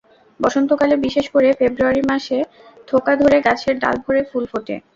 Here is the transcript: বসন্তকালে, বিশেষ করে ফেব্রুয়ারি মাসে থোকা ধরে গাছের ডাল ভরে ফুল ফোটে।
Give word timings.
বসন্তকালে, 0.39 0.95
বিশেষ 1.05 1.25
করে 1.29 1.47
ফেব্রুয়ারি 1.59 2.01
মাসে 2.11 2.37
থোকা 2.87 3.13
ধরে 3.21 3.37
গাছের 3.41 3.75
ডাল 3.79 3.95
ভরে 4.03 4.21
ফুল 4.29 4.43
ফোটে। 4.51 4.75